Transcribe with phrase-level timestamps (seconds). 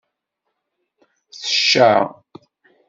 [1.41, 1.89] Tecca.